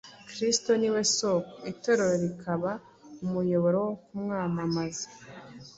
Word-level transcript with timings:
Kristo 0.29 0.71
ni 0.77 0.89
we 0.93 1.01
soko, 1.19 1.51
Itorero 1.71 2.13
rikaba 2.23 2.71
umuyoboro 3.23 3.77
wo 3.87 3.93
kumwamamaza. 4.03 5.07